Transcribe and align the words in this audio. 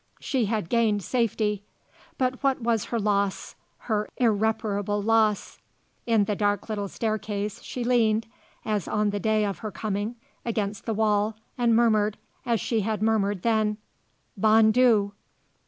She 0.19 0.45
had 0.45 0.67
gained 0.67 1.03
safety. 1.03 1.63
But 2.17 2.41
what 2.41 2.59
was 2.59 2.85
her 2.85 2.99
loss, 2.99 3.53
her 3.85 4.09
irreparable 4.17 4.99
loss? 4.99 5.59
In 6.07 6.23
the 6.23 6.35
dark 6.35 6.69
little 6.69 6.87
staircase 6.87 7.61
she 7.61 7.83
leaned, 7.83 8.25
as 8.65 8.87
on 8.87 9.11
the 9.11 9.19
day 9.19 9.45
of 9.45 9.59
her 9.59 9.69
coming, 9.69 10.15
against 10.43 10.87
the 10.87 10.95
wall, 10.95 11.35
and 11.55 11.75
murmured, 11.75 12.17
as 12.47 12.59
she 12.59 12.79
had 12.81 13.03
murmured 13.03 13.43
then: 13.43 13.77
"_Bon 14.39 14.71
Dieu! 14.71 15.13